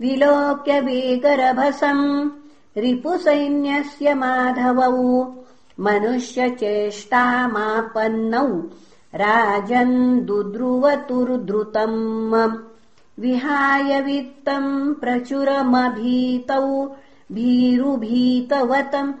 विलोक्य 0.00 0.80
वेगरभसम् 0.80 2.30
रिपुसैन्यस्य 2.76 4.14
माधवौ 4.14 5.34
मनुष्यचेष्टामापन्नौ 5.80 8.62
राजन् 9.14 10.20
दुद्रुवतुर्द्रुतम् 10.20 12.71
विहाय 13.20 14.00
वित्तम् 14.02 14.94
प्रचुरमभीतौ 15.00 16.68
भीरुभीतवतम् 17.32 19.12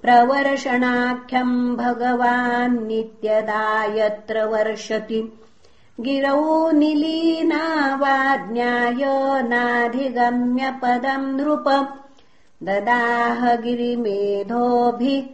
प्रवर्षणाख्यम् 0.03 1.77
भगवान् 1.77 2.87
नित्यदा 2.87 3.85
यत्र 3.85 4.45
वर्षति। 4.45 5.41
गिरौ 6.01 6.71
निलीनावाज्ञाय 6.71 9.43
नाधिगम्य 9.43 10.79
पदम् 10.83 11.37
नृप। 11.37 11.99
ददाह 12.63 13.57
गिरिमेधोभिः 13.57 15.25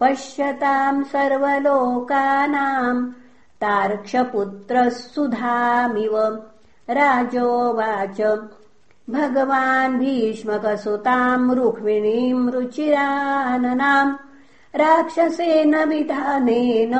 पश्यताम् 0.00 1.04
सर्वलोकानाम् 1.04 3.12
तार्क्षपुत्रः 3.60 4.88
सुधामिव 4.88 6.46
राजोवाच। 6.90 8.48
भगवान् 9.10 9.98
भीष्मकसुताम् 9.98 11.54
रुक्मिणीम् 11.54 12.50
रुचिराननाम् 12.50 14.16
राक्षसेन 14.76 15.84
विधानेन। 15.84 16.98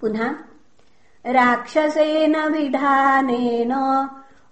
पुनः 0.00 0.34
राक्षसेन 1.26 2.36
विधानेन 2.36 3.72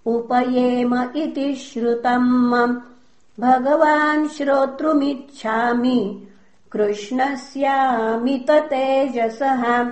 उपयेम 0.06 1.10
इति 1.16 1.54
श्रुतम् 1.54 2.80
भगवान् 3.40 4.28
श्रोतृमिच्छामि 4.28 6.27
कृष्णस्यामित 6.72 8.50
तेजसः 8.50 9.90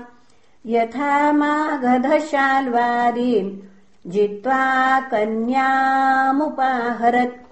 यथा 0.67 1.33
मागधशाल्वादीन् 1.33 4.11
जित्वा 4.11 5.01
कन्यामुपाहरत्। 5.01 7.47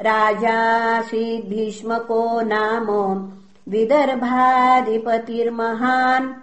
राजासीद्भीष्मको 0.02 2.42
नाम 2.42 2.88
विदर्भाधिपतिर्महान्। 3.70 6.34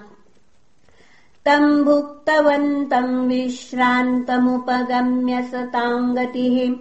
तम् 1.44 1.84
भुक्तवन्तम् 1.84 3.29
विश्रान्तमुपगम्य 3.29 5.43
सताम् 5.43 6.17
गतिः। 6.17 6.75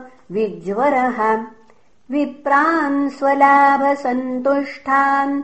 विप्रान् 2.13 3.11
स्वलाभसन्तुष्टान् 3.19 5.35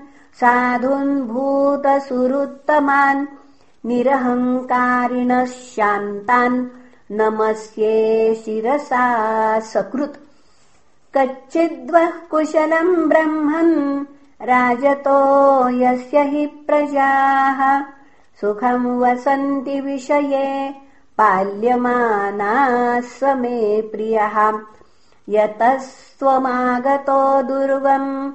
साधून्भूतसुरुत्तमान् 0.41 3.23
निरहङ्कारिणः 3.91 5.45
शान्तान् 5.53 6.59
नमस्ये 7.11 8.35
शिरसा 8.35 9.61
सकृत्। 9.61 10.17
कच्चिद्वः 11.17 12.11
कुशलम् 12.11 13.09
ब्रह्मन् 13.09 14.05
राजतो 14.43 15.71
यस्य 15.71 16.19
हि 16.19 16.47
प्रजाः। 16.47 17.85
सुखम् 18.41 19.01
वसन्ति 19.01 19.81
विषये 19.81 20.75
पाल्यमानाः 21.19 23.01
स 23.01 23.25
मे 23.25 23.83
प्रियः। 23.83 24.61
यतस्त्वमागतो 25.29 27.43
दुर्गम् 27.43 28.33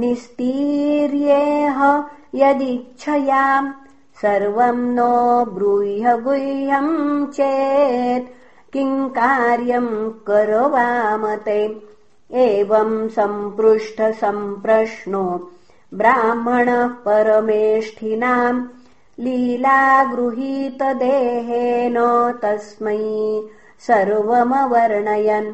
निस्तीर्येह 0.00 2.04
यदिच्छयाम् 2.34 3.83
सर्वम् 4.22 4.94
नो 4.94 5.44
ब्रूह्य 5.44 6.18
गुह्यम् 6.18 7.26
चेत् 7.26 8.32
किम् 8.72 9.10
कार्यम् 9.10 10.10
करवामते? 10.26 11.82
एवम् 12.32 13.08
सम्पृष्टसम्प्रश्नो 13.08 15.50
ब्राह्मणः 15.94 16.86
परमेष्ठिनाम् 16.86 18.64
लीलागृहीतदेहेन 19.20 21.94
तस्मै 22.42 22.98
सर्वमवर्णयन्। 23.86 25.52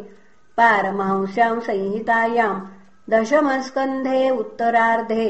पारमहंस्याम् 0.56 1.64
संहितायाम् 1.66 2.64
दशमस्कन्धे 3.10 4.30
उत्तरार्धे 4.30 5.28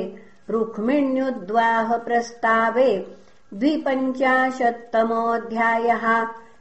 रुक्मिण्युद्वाहप्रस्तावे 0.51 2.93
द्विपञ्चाशत्तमोऽध्यायः 3.55 6.05